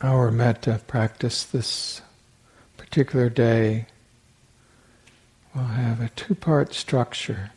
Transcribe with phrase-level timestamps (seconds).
[0.00, 2.02] our metta practice this
[2.76, 3.86] particular day
[5.54, 7.50] will have a two part structure.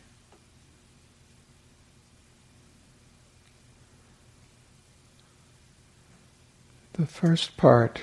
[6.94, 8.02] The first part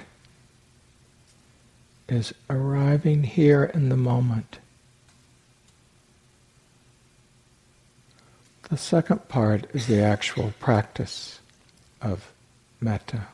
[2.07, 4.59] is arriving here in the moment.
[8.69, 11.39] The second part is the actual practice
[12.01, 12.31] of
[12.79, 13.27] metta.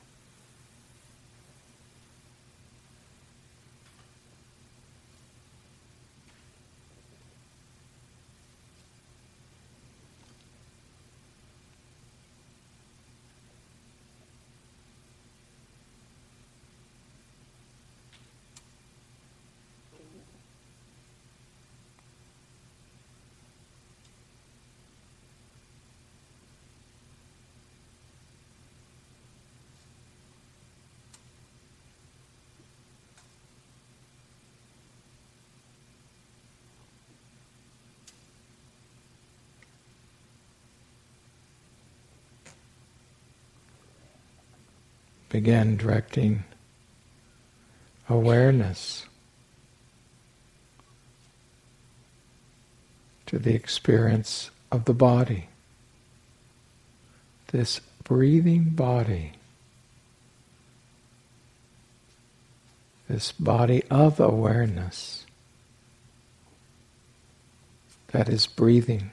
[45.35, 46.45] Begin directing
[48.07, 49.05] awareness
[53.25, 55.49] to the experience of the body.
[57.47, 59.33] This breathing body,
[63.09, 65.25] this body of awareness
[68.13, 69.11] that is breathing.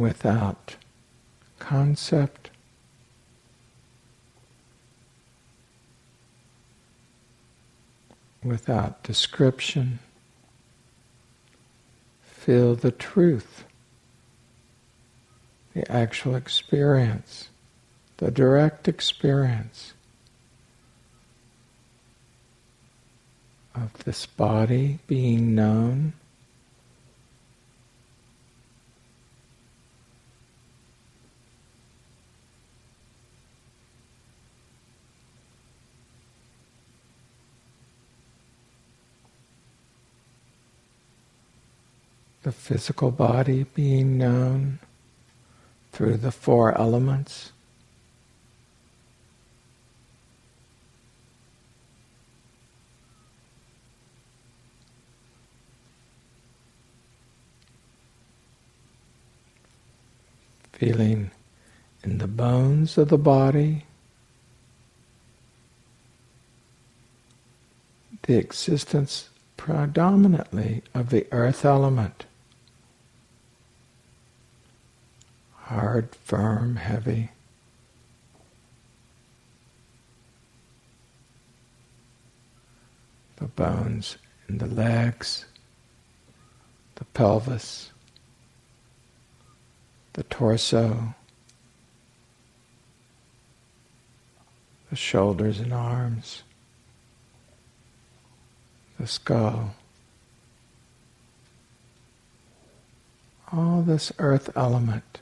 [0.00, 0.76] Without
[1.58, 2.50] concept,
[8.42, 9.98] without description.
[12.22, 13.64] Feel the truth,
[15.74, 17.50] the actual experience,
[18.16, 19.92] the direct experience.
[23.72, 26.14] Of this body being known
[42.42, 44.78] the physical body being known
[45.92, 47.52] through the four elements.
[60.72, 61.30] Feeling
[62.02, 63.84] in the bones of the body
[68.22, 72.24] the existence predominantly of the earth element.
[75.70, 77.30] Hard, firm, heavy.
[83.36, 84.16] The bones
[84.48, 85.44] in the legs,
[86.96, 87.92] the pelvis,
[90.14, 91.14] the torso,
[94.90, 96.42] the shoulders and arms,
[98.98, 99.74] the skull.
[103.52, 105.20] All this earth element.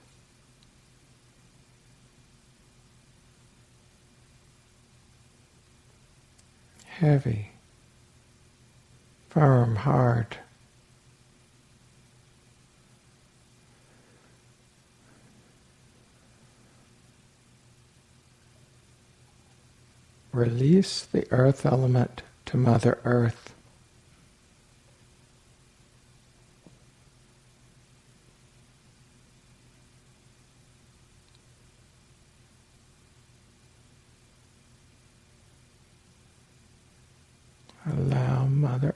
[6.98, 7.53] Heavy,
[9.31, 10.36] firm, hard.
[20.33, 23.54] Release the earth element to Mother Earth.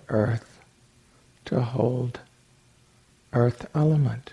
[0.08, 0.60] Earth
[1.46, 2.20] to hold
[3.32, 4.32] earth element.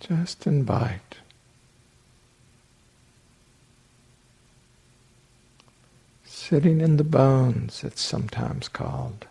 [0.00, 1.16] Just invite.
[6.24, 9.26] Sitting in the bones, it's sometimes called.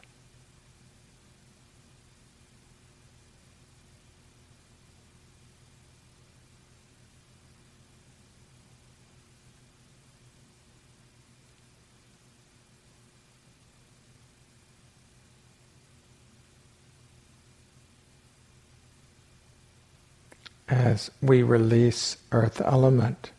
[21.00, 23.32] As we release earth element,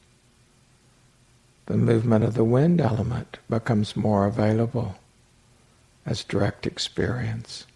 [1.67, 4.97] the movement of the wind element becomes more available
[6.07, 7.67] as direct experience.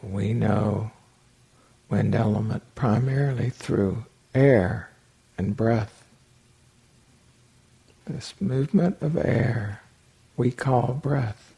[0.00, 0.92] We know
[1.90, 4.90] wind element primarily through air
[5.36, 6.04] and breath.
[8.06, 9.80] This movement of air
[10.36, 11.53] we call breath.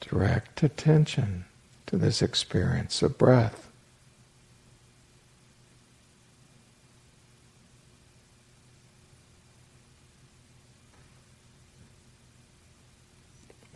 [0.00, 1.44] Direct attention
[1.86, 3.68] to this experience of breath.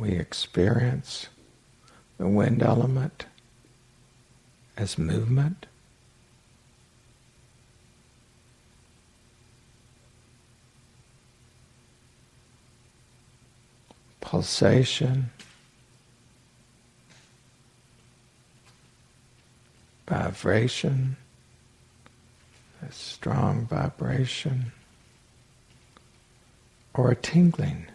[0.03, 1.29] we experience
[2.19, 3.27] the wind element
[4.77, 5.67] as movement.
[14.21, 15.31] Pulsation,
[20.13, 21.17] vibration,
[22.87, 24.71] a strong vibration,
[26.93, 27.87] or a tingling.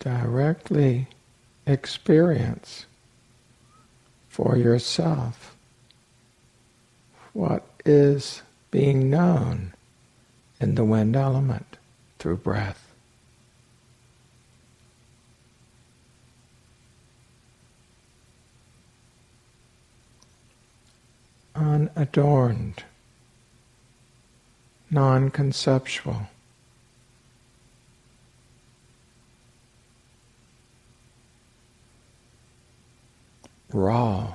[0.00, 1.06] directly
[1.66, 2.86] experience
[4.28, 5.57] for yourself
[7.32, 9.72] what is being known
[10.60, 11.76] in the wind element
[12.18, 12.92] through breath.
[21.54, 22.84] Unadorned,
[24.90, 26.28] non conceptual.
[33.72, 34.34] raw.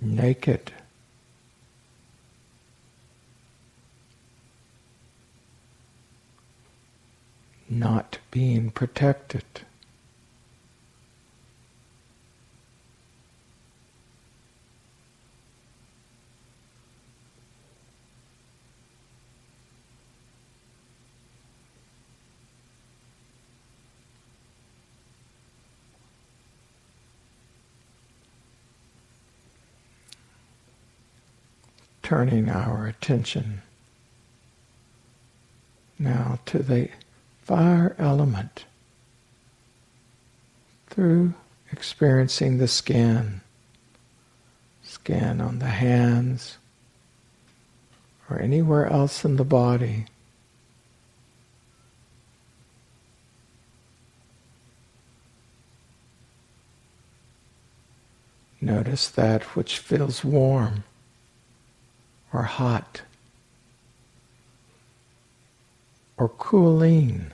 [0.00, 0.72] Naked.
[7.68, 9.44] Not being protected.
[32.10, 33.62] Turning our attention
[35.96, 36.88] now to the
[37.40, 38.64] fire element
[40.88, 41.32] through
[41.70, 43.40] experiencing the skin,
[44.82, 46.58] skin on the hands
[48.28, 50.04] or anywhere else in the body.
[58.60, 60.82] Notice that which feels warm
[62.32, 63.02] or hot
[66.16, 67.32] or cooling.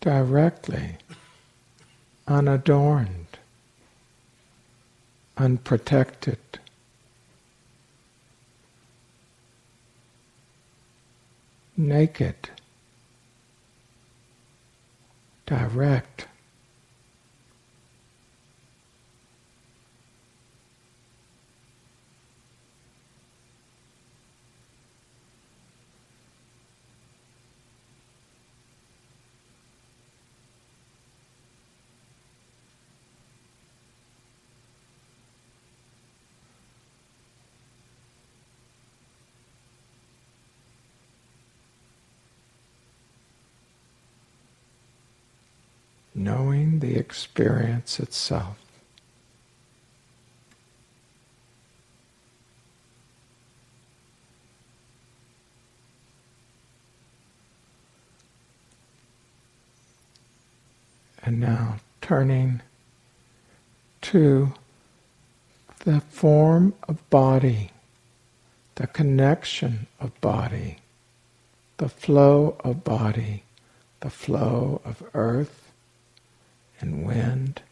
[0.00, 0.98] Directly,
[2.28, 3.26] unadorned,
[5.36, 6.38] unprotected.
[11.76, 12.50] Naked
[15.46, 16.26] direct.
[46.26, 48.56] Knowing the experience itself.
[61.22, 62.60] And now turning
[64.02, 64.52] to
[65.84, 67.70] the form of body,
[68.74, 70.78] the connection of body,
[71.76, 73.44] the flow of body,
[74.00, 75.65] the flow of earth
[76.80, 77.62] and wind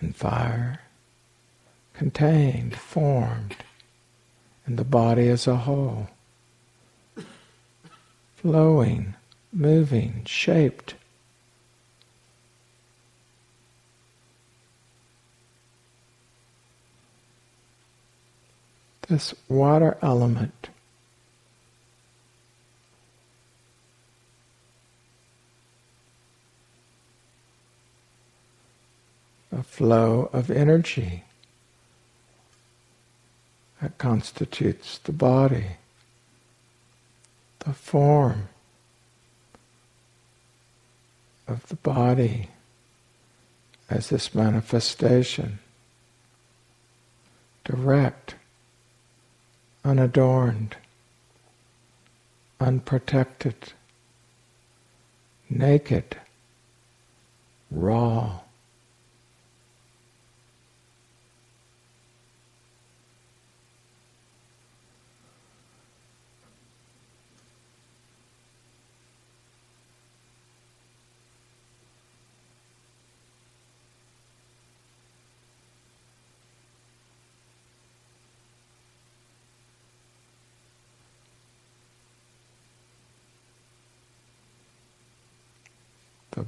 [0.00, 0.80] and fire
[1.94, 3.56] contained, formed
[4.66, 6.08] in the body as a whole,
[8.36, 9.14] flowing,
[9.52, 10.94] moving, shaped.
[19.08, 20.70] This water element
[29.52, 31.24] a flow of energy
[33.80, 35.76] that constitutes the body,
[37.60, 38.48] the form
[41.46, 42.48] of the body
[43.90, 45.58] as this manifestation,
[47.64, 48.36] direct,
[49.84, 50.76] unadorned,
[52.58, 53.72] unprotected,
[55.50, 56.16] naked,
[57.70, 58.38] raw.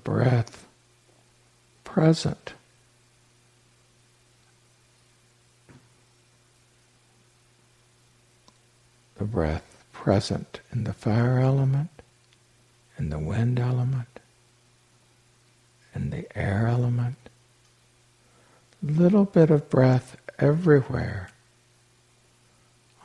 [0.05, 0.67] Breath
[1.83, 2.53] present.
[9.17, 11.91] The breath present in the fire element,
[12.99, 14.21] in the wind element,
[15.95, 17.17] in the air element.
[18.83, 21.31] Little bit of breath everywhere.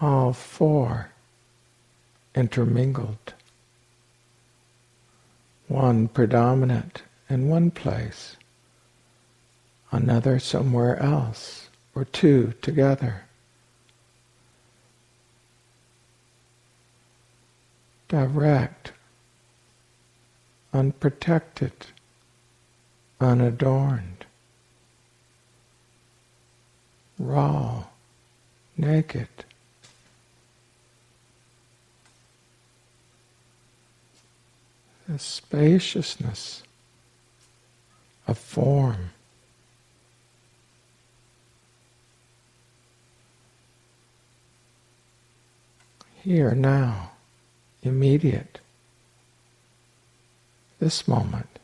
[0.01, 1.11] All four
[2.35, 3.33] intermingled
[5.69, 8.35] one predominant in one place,
[9.91, 13.23] another somewhere else, or two together.
[18.07, 18.91] Direct,
[20.73, 21.85] unprotected,
[23.21, 24.25] unadorned,
[27.19, 27.83] raw,
[28.75, 29.27] naked.
[35.19, 36.63] The spaciousness
[38.25, 39.09] of form.
[46.23, 47.11] Here, now,
[47.83, 48.59] immediate,
[50.79, 51.58] this moment.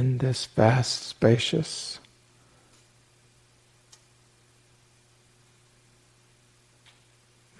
[0.00, 2.00] In this vast, spacious,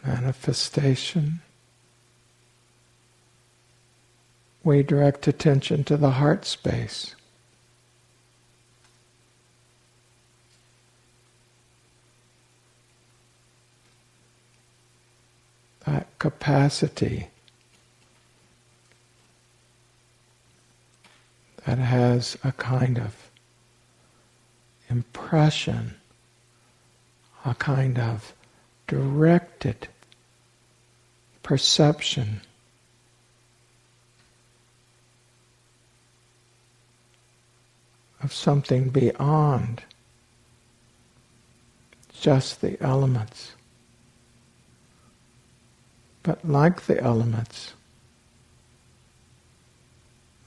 [0.03, 1.43] manifestation,
[4.65, 7.15] we direct attention to the heart space.
[15.85, 17.29] That capacity
[21.67, 23.31] that has a kind of
[24.89, 25.95] impression,
[27.45, 28.35] a kind of
[28.87, 29.89] directed
[31.43, 32.41] perception.
[38.23, 39.83] Of something beyond
[42.21, 43.53] just the elements.
[46.23, 47.73] But like the elements,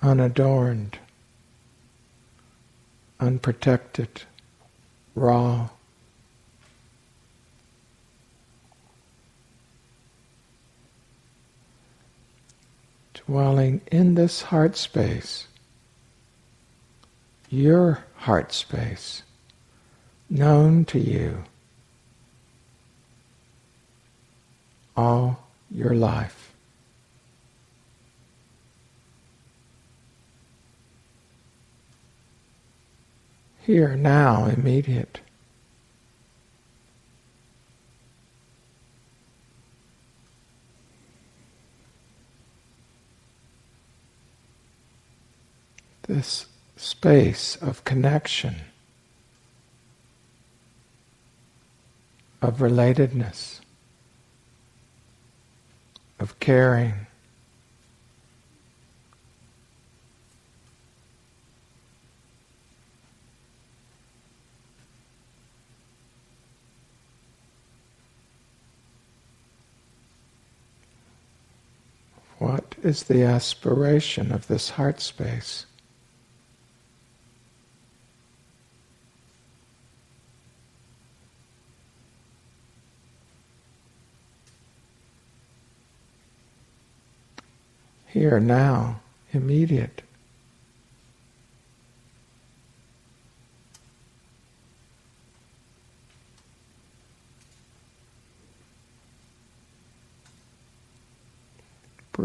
[0.03, 0.99] unadorned,
[3.19, 4.23] unprotected,
[5.15, 5.69] raw.
[13.25, 15.47] Dwelling in this heart space,
[17.49, 19.23] your heart space,
[20.29, 21.45] known to you
[24.97, 26.42] all your life.
[33.65, 35.21] Here, now, immediate.
[46.07, 48.55] This space of connection,
[52.41, 53.61] of relatedness,
[56.19, 57.07] of caring.
[72.43, 75.65] What is the aspiration of this heart space?
[88.07, 88.99] Here, now,
[89.31, 90.01] immediate.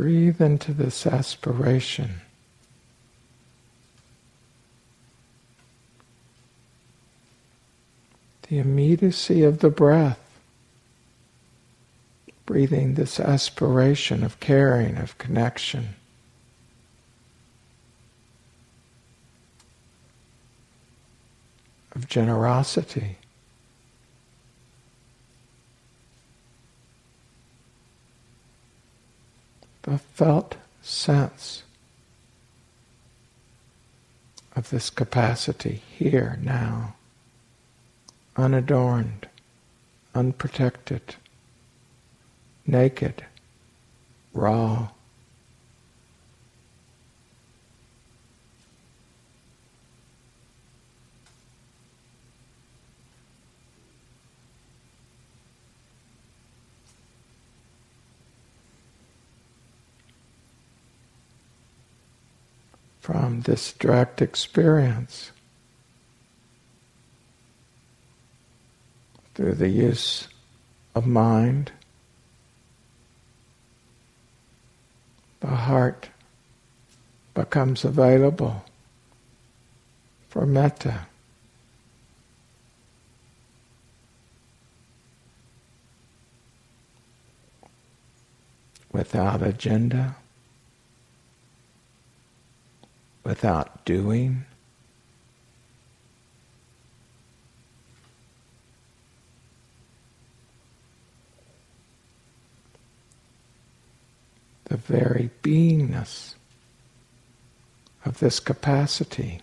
[0.08, 2.22] Breathe into this aspiration.
[8.48, 10.40] The immediacy of the breath,
[12.46, 15.90] breathing this aspiration of caring, of connection.
[21.94, 23.17] Of generosity.
[29.82, 31.62] The felt sense
[34.56, 36.94] of this capacity here, now,
[38.36, 39.28] unadorned,
[40.14, 41.16] unprotected,
[42.66, 43.24] naked,
[44.32, 44.88] raw.
[63.08, 65.32] From this direct experience
[69.34, 70.28] through the use
[70.94, 71.72] of mind,
[75.40, 76.10] the heart
[77.32, 78.62] becomes available
[80.28, 81.06] for metta.
[88.92, 90.14] Without agenda.
[93.28, 94.42] Without doing.
[104.64, 106.36] The very beingness
[108.06, 109.42] of this capacity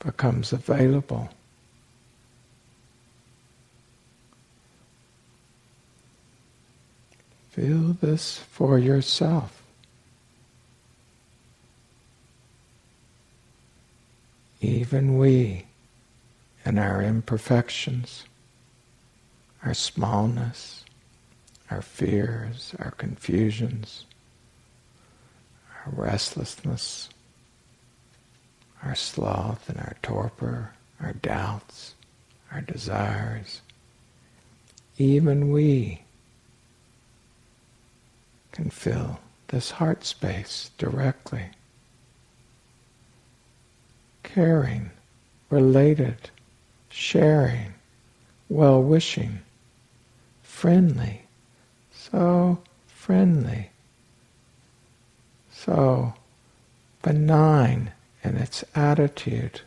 [0.00, 1.30] becomes available.
[7.56, 9.62] Feel this for yourself.
[14.60, 15.64] Even we,
[16.66, 18.24] in our imperfections,
[19.64, 20.84] our smallness,
[21.70, 24.04] our fears, our confusions,
[25.70, 27.08] our restlessness,
[28.82, 31.94] our sloth and our torpor, our doubts,
[32.52, 33.62] our desires,
[34.98, 36.02] even we
[38.56, 41.44] can fill this heart space directly.
[44.22, 44.90] Caring,
[45.50, 46.30] related,
[46.88, 47.74] sharing,
[48.48, 49.40] well wishing,
[50.42, 51.24] friendly,
[51.92, 53.68] so friendly,
[55.52, 56.14] so
[57.02, 57.92] benign
[58.24, 59.60] in its attitude.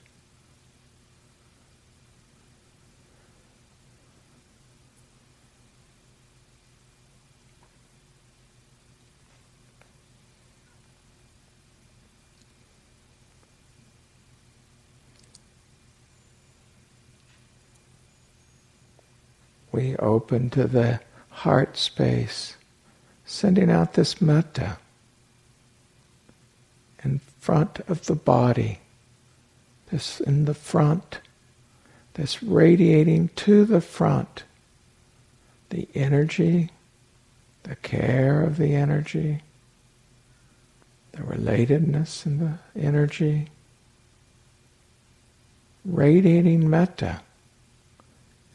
[19.72, 22.56] We open to the heart space,
[23.26, 24.78] sending out this metta
[27.04, 28.80] in front of the body,
[29.92, 31.20] this in the front,
[32.16, 34.44] this radiating to the front,
[35.70, 36.72] the energy,
[37.64, 39.42] the care of the energy,
[41.12, 43.48] the relatedness in the energy,
[45.86, 47.22] radiating metta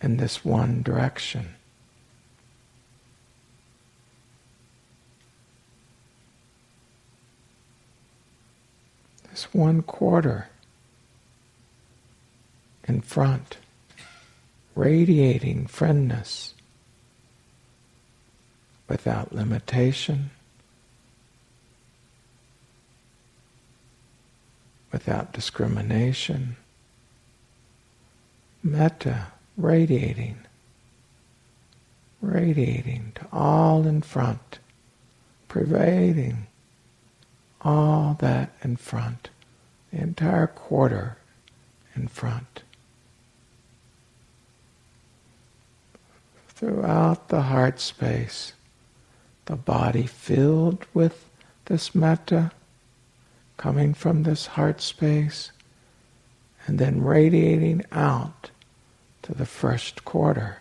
[0.04, 1.54] in this one direction.
[9.30, 10.48] This one quarter
[12.86, 13.56] in front,
[14.74, 16.52] radiating friendness
[18.86, 20.30] without limitation,
[24.92, 26.56] without discrimination.
[28.62, 30.38] Metta radiating
[32.24, 34.58] radiating to all in front,
[35.48, 36.46] pervading
[37.60, 39.30] all that in front,
[39.90, 41.16] the entire quarter
[41.94, 42.62] in front.
[46.48, 48.52] Throughout the heart space,
[49.46, 51.28] the body filled with
[51.66, 52.52] this metta
[53.56, 55.52] coming from this heart space
[56.66, 58.50] and then radiating out
[59.24, 60.58] to the first quarter.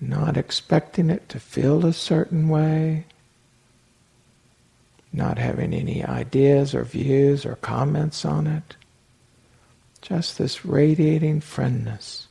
[0.00, 3.04] Not expecting it to feel a certain way,
[5.12, 8.76] not having any ideas or views or comments on it,
[10.00, 12.26] just this radiating friendness.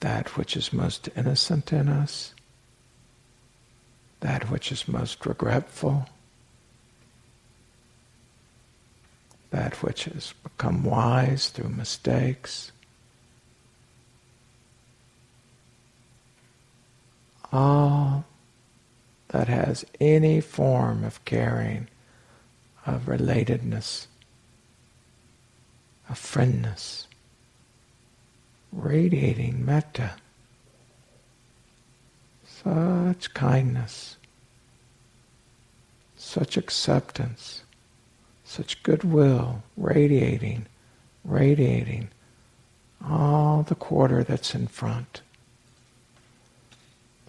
[0.00, 2.32] That which is most innocent in us,
[4.20, 6.08] that which is most regretful,
[9.54, 12.72] that which has become wise through mistakes.
[17.52, 18.24] All
[19.28, 21.86] that has any form of caring,
[22.84, 24.08] of relatedness,
[26.08, 27.06] of friendness,
[28.72, 30.14] radiating metta,
[32.44, 34.16] such kindness,
[36.16, 37.63] such acceptance
[38.54, 40.66] such goodwill radiating,
[41.24, 42.08] radiating
[43.04, 45.22] all the quarter that's in front.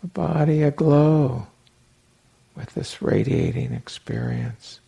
[0.01, 1.47] The body aglow
[2.55, 4.79] with this radiating experience.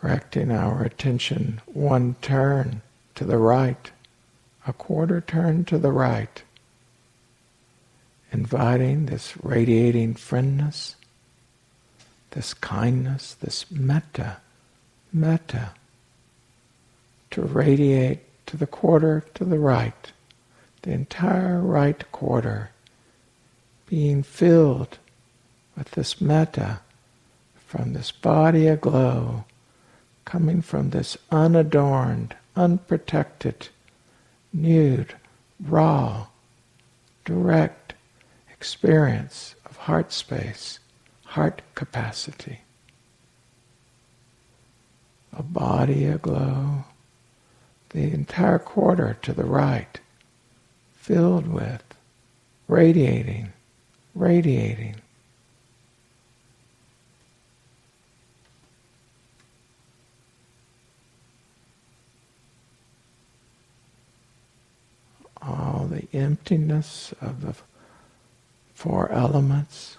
[0.00, 2.82] Directing our attention one turn
[3.14, 3.90] to the right,
[4.66, 6.42] a quarter turn to the right,
[8.30, 10.94] inviting this radiating friendness,
[12.30, 14.36] this kindness, this metta,
[15.12, 15.70] metta,
[17.30, 20.12] to radiate to the quarter to the right,
[20.82, 22.70] the entire right quarter,
[23.86, 24.98] being filled
[25.76, 26.80] with this metta
[27.56, 29.44] from this body aglow
[30.28, 33.68] coming from this unadorned, unprotected,
[34.52, 35.14] nude,
[35.58, 36.26] raw,
[37.24, 37.94] direct
[38.52, 40.80] experience of heart space,
[41.24, 42.60] heart capacity.
[45.32, 46.84] A body aglow,
[47.88, 49.98] the entire quarter to the right,
[50.92, 51.82] filled with,
[52.68, 53.54] radiating,
[54.14, 54.96] radiating
[65.48, 67.54] all the emptiness of the
[68.74, 69.98] four elements,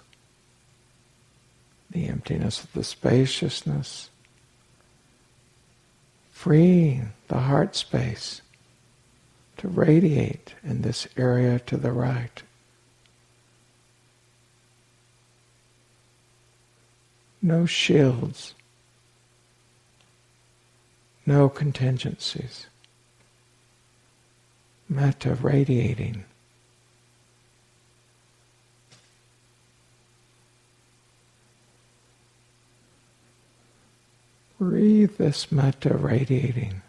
[1.90, 4.10] the emptiness of the spaciousness,
[6.30, 8.40] freeing the heart space
[9.58, 12.42] to radiate in this area to the right.
[17.42, 18.54] No shields,
[21.26, 22.66] no contingencies
[24.90, 26.24] metta radiating.
[34.58, 36.82] Breathe this metta radiating.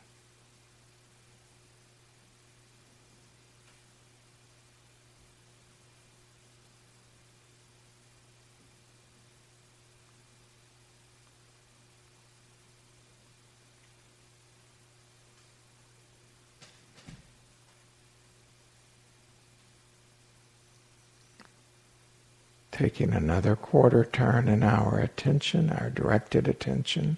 [22.71, 27.17] Taking another quarter turn in our attention, our directed attention.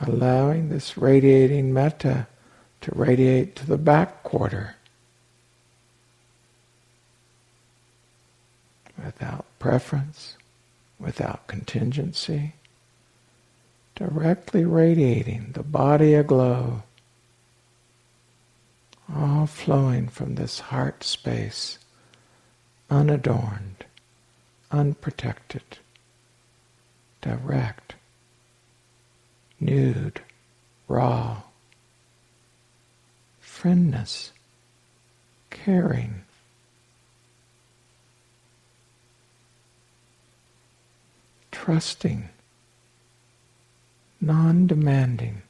[0.00, 2.26] Allowing this radiating metta
[2.80, 4.74] to radiate to the back quarter.
[9.02, 10.36] Without preference,
[10.98, 12.54] without contingency,
[13.94, 16.82] directly radiating the body aglow,
[19.14, 21.78] all flowing from this heart space,
[22.90, 23.84] unadorned,
[24.70, 25.62] unprotected,
[27.20, 27.94] direct,
[29.60, 30.20] nude,
[30.88, 31.42] raw,
[33.40, 34.30] friendness,
[35.50, 36.22] caring,
[41.50, 42.28] trusting,
[44.20, 45.42] non demanding,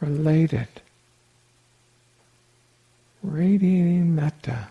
[0.00, 0.81] related,
[3.22, 4.68] radiating metta.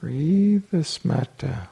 [0.00, 1.68] Breathe this metta.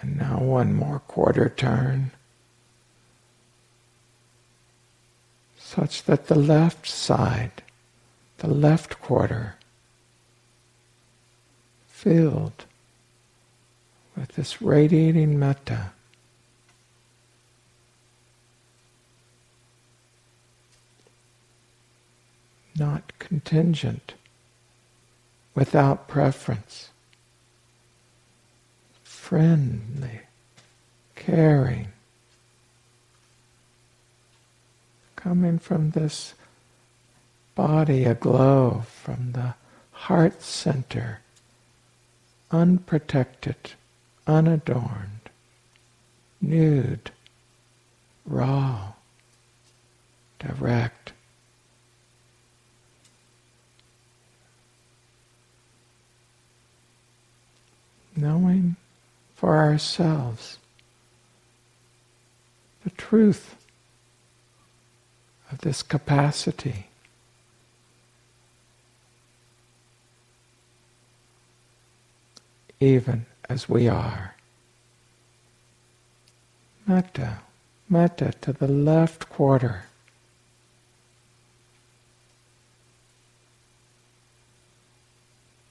[0.00, 2.12] And now one more quarter turn.
[5.74, 7.62] such that the left side,
[8.38, 9.56] the left quarter,
[11.88, 12.64] filled
[14.14, 15.90] with this radiating metta.
[22.78, 24.14] Not contingent,
[25.56, 26.90] without preference,
[29.02, 30.20] friendly,
[31.24, 31.88] caring,
[35.16, 36.34] coming from this
[37.54, 39.54] body aglow, from the
[39.92, 41.20] heart center,
[42.50, 43.72] unprotected,
[44.26, 45.30] unadorned,
[46.42, 47.10] nude,
[48.26, 48.92] raw,
[50.38, 51.12] direct.
[58.14, 58.76] Knowing
[59.34, 60.58] for ourselves
[62.84, 63.56] the truth
[65.50, 66.86] of this capacity.
[72.78, 74.34] Even as we are.
[76.86, 77.38] Metta,
[77.88, 79.84] metta to the left quarter.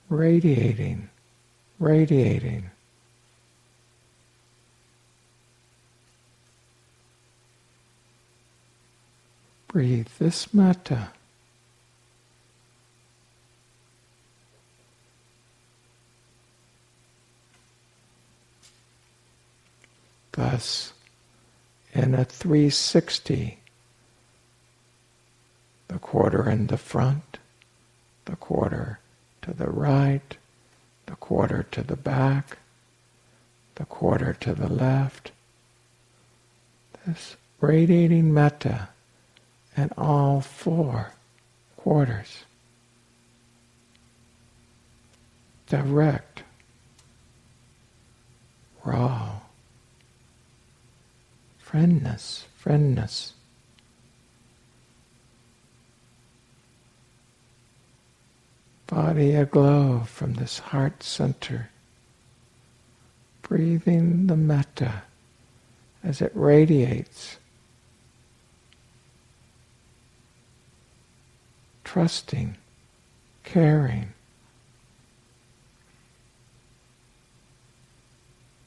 [0.10, 1.10] Radiating,
[1.80, 2.72] radiating.
[9.74, 11.10] Breathe this metta.
[20.34, 20.94] Thus,
[21.92, 23.58] in a 360,
[25.88, 27.40] the quarter in the front,
[28.26, 29.00] the quarter
[29.42, 30.38] to the right,
[31.08, 32.60] the quarter to the back,
[33.74, 35.32] the quarter to the left.
[37.08, 38.90] This radiating metta
[39.76, 41.14] and all four
[41.78, 42.44] quarters.
[45.68, 46.44] Direct,
[48.84, 49.40] raw,
[51.66, 53.32] friendness, friendness.
[58.86, 61.70] Body aglow from this heart center,
[63.42, 65.04] breathing the metta
[66.04, 67.38] as it radiates
[71.94, 72.58] trusting,
[73.44, 74.12] caring,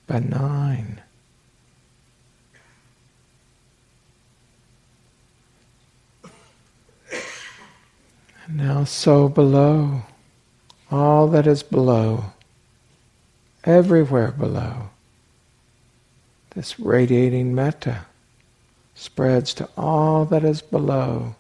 [0.06, 1.00] benign.
[7.10, 10.02] And now, so below,
[10.88, 12.26] all that is below,
[13.64, 14.90] everywhere below,
[16.54, 18.06] this radiating metta
[18.94, 21.34] spreads to all that is below.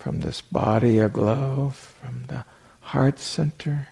[0.00, 2.44] From this body aglow, from the
[2.80, 3.88] heart center,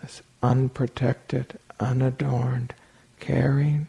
[0.00, 2.72] this unprotected, unadorned,
[3.20, 3.86] caring,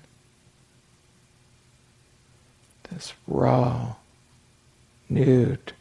[2.92, 3.96] this raw,
[5.10, 5.72] nude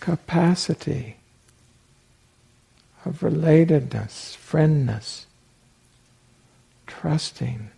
[0.00, 1.16] capacity
[3.06, 5.24] of relatedness, friendness,
[6.86, 7.70] trusting,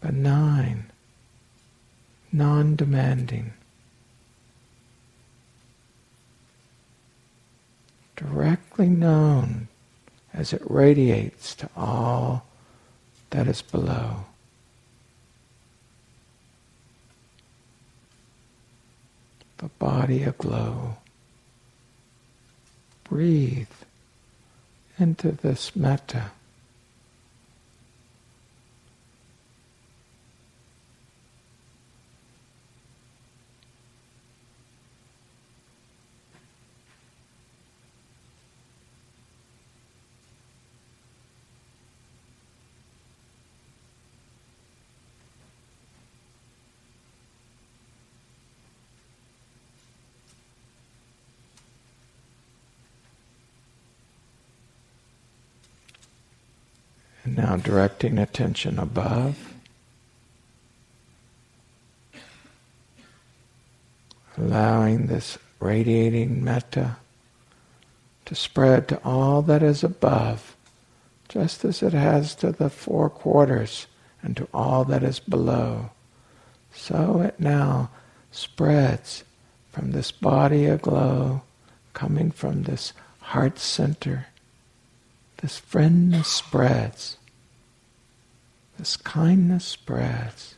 [0.00, 0.90] benign,
[2.34, 3.52] non demanding.
[8.16, 9.68] Directly known
[10.32, 12.44] as it radiates to all
[13.30, 14.26] that is below.
[19.58, 20.96] The body aglow.
[23.04, 23.68] Breathe
[24.98, 26.32] into this metta.
[57.44, 59.52] Now directing attention above.
[64.38, 66.96] Allowing this radiating metta
[68.24, 70.56] to spread to all that is above,
[71.28, 73.86] just as it has to the four quarters
[74.22, 75.90] and to all that is below.
[76.72, 77.90] So it now
[78.30, 79.22] spreads
[79.70, 81.42] from this body aglow,
[81.92, 84.28] coming from this heart center
[85.44, 87.18] this friendness spreads.
[88.78, 90.56] This kindness spreads.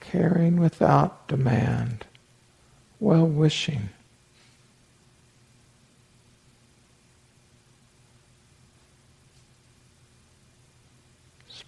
[0.00, 2.06] Caring without demand,
[2.98, 3.90] well wishing.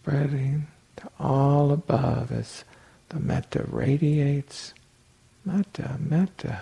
[0.02, 0.66] spreading
[1.00, 2.64] to all above as
[3.08, 4.74] the metta radiates.
[5.44, 6.60] Metta, metta.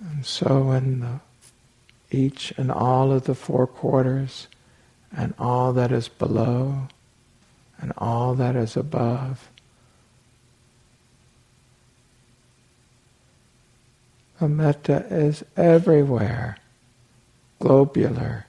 [0.00, 1.20] And so in the,
[2.10, 4.48] each and all of the four quarters
[5.16, 6.88] and all that is below,
[7.80, 9.48] and all that is above.
[14.40, 16.58] The metta is everywhere,
[17.60, 18.46] globular,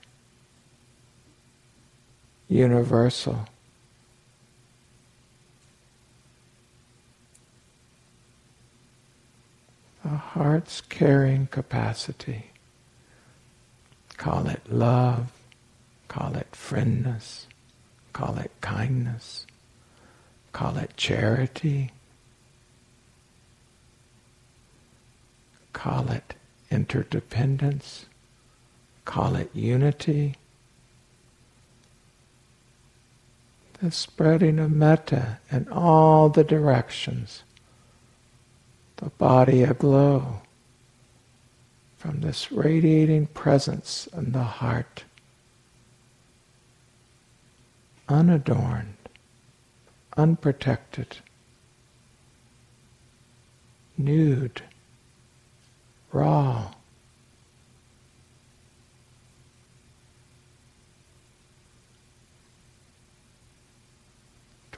[2.48, 3.48] universal.
[10.04, 12.50] The heart's caring capacity.
[14.16, 15.32] Call it love,
[16.08, 17.45] call it friendness,
[18.16, 19.46] Call it kindness.
[20.54, 21.92] Call it charity.
[25.74, 26.34] Call it
[26.70, 28.06] interdependence.
[29.04, 30.36] Call it unity.
[33.82, 37.42] The spreading of metta in all the directions.
[38.96, 40.40] The body aglow
[41.98, 45.04] from this radiating presence in the heart
[48.08, 48.96] unadorned,
[50.16, 51.18] unprotected,
[53.98, 54.62] nude,
[56.12, 56.70] raw.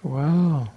[0.02, 0.72] Dwell.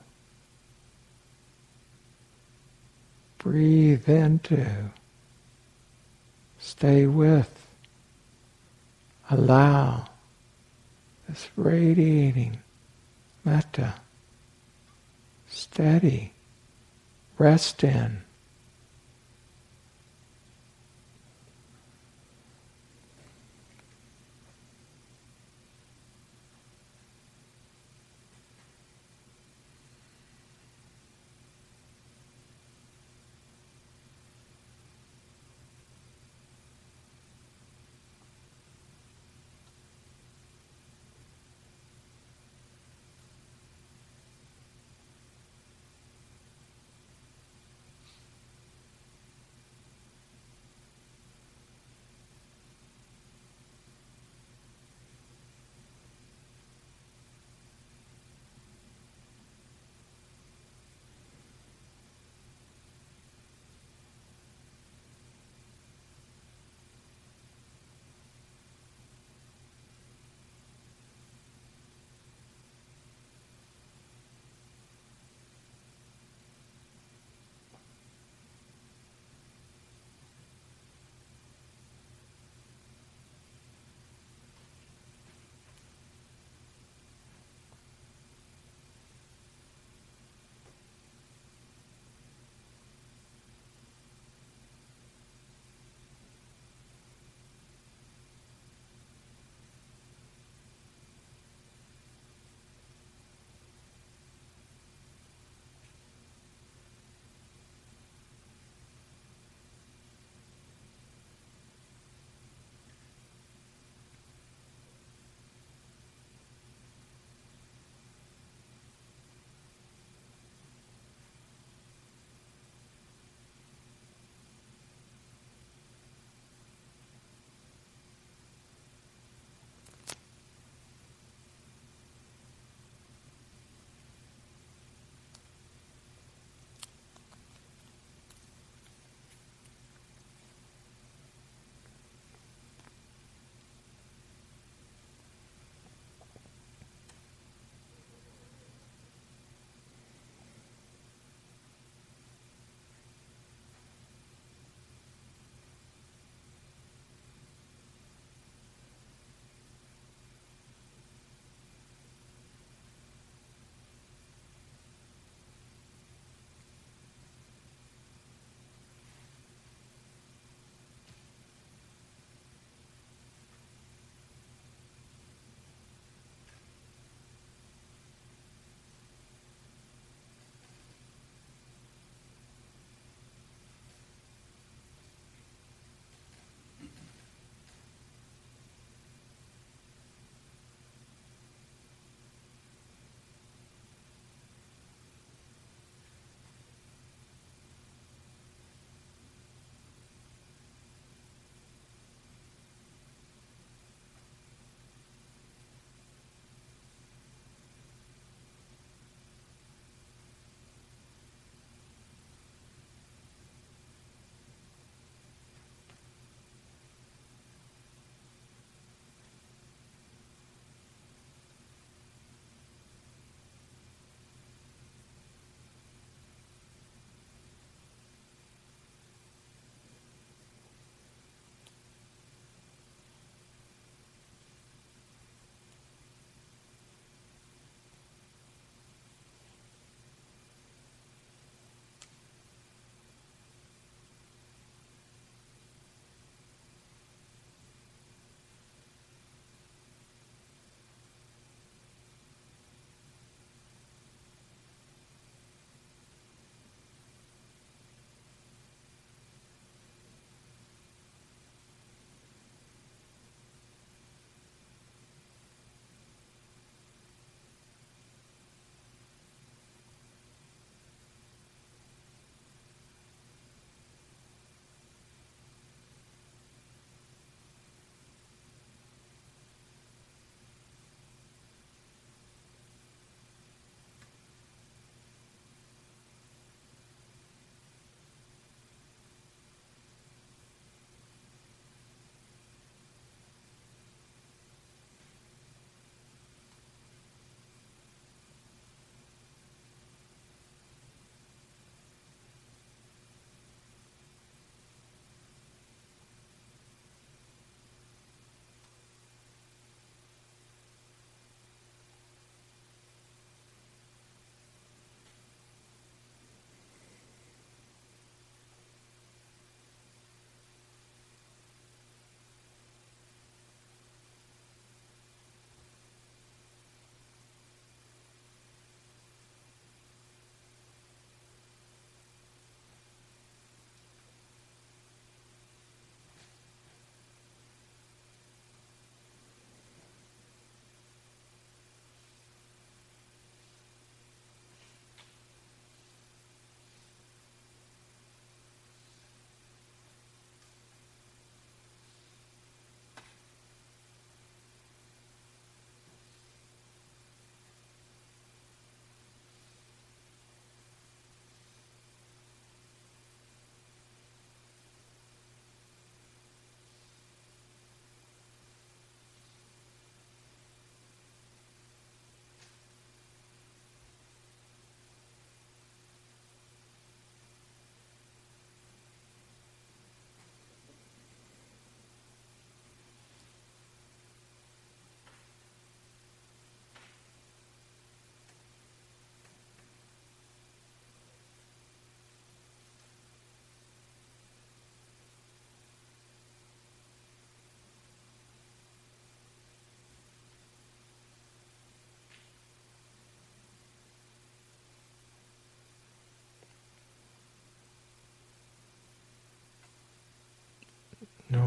[3.37, 4.91] Breathe into.
[6.59, 7.67] Stay with.
[9.29, 10.07] Allow
[11.31, 12.57] this radiating
[13.45, 13.93] metta,
[15.47, 16.33] steady,
[17.37, 18.21] rest in.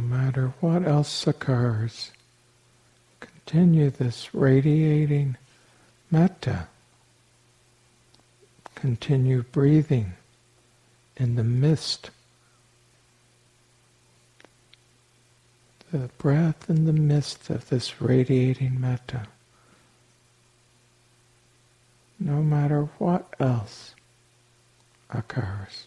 [0.04, 2.12] Matter what else occurs,
[3.20, 5.36] continue this radiating
[6.10, 6.68] metta.
[8.74, 10.12] Continue breathing
[11.16, 12.10] in the mist.
[15.90, 19.26] The breath in the midst of this radiating metta.
[22.20, 23.94] No matter what else
[25.10, 25.86] occurs.